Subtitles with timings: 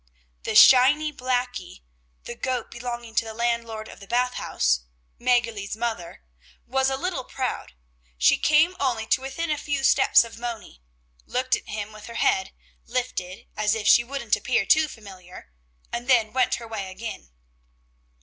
[0.45, 1.81] The shiny Blackie,
[2.23, 4.79] the goat belonging to the landlord of the Bath House,
[5.19, 6.23] Mäggerli's mother,
[6.65, 7.73] was a little proud;
[8.17, 10.81] she came only to within a few steps of Moni,
[11.27, 12.51] looked at him with her head
[12.87, 15.51] lifted, as if she wouldn't appear too familiar,
[15.93, 17.29] and then went her way again.